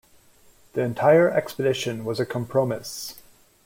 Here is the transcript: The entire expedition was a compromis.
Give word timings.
The 0.73 0.81
entire 0.81 1.29
expedition 1.29 2.05
was 2.05 2.19
a 2.19 2.25
compromis. 2.25 3.17